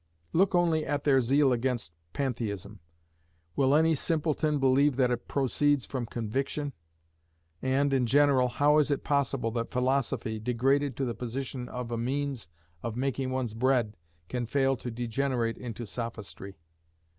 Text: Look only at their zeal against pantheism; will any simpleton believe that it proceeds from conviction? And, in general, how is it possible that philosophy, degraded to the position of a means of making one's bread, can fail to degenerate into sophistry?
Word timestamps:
Look 0.33 0.55
only 0.55 0.83
at 0.83 1.03
their 1.03 1.21
zeal 1.21 1.53
against 1.53 1.93
pantheism; 2.11 2.79
will 3.55 3.75
any 3.75 3.93
simpleton 3.93 4.57
believe 4.57 4.95
that 4.95 5.11
it 5.11 5.27
proceeds 5.27 5.85
from 5.85 6.07
conviction? 6.07 6.73
And, 7.61 7.93
in 7.93 8.07
general, 8.07 8.47
how 8.47 8.79
is 8.79 8.89
it 8.89 9.03
possible 9.03 9.51
that 9.51 9.69
philosophy, 9.69 10.39
degraded 10.39 10.97
to 10.97 11.05
the 11.05 11.13
position 11.13 11.69
of 11.69 11.91
a 11.91 11.99
means 11.99 12.49
of 12.81 12.95
making 12.97 13.29
one's 13.29 13.53
bread, 13.53 13.95
can 14.27 14.47
fail 14.47 14.75
to 14.77 14.89
degenerate 14.89 15.59
into 15.59 15.85
sophistry? 15.85 16.57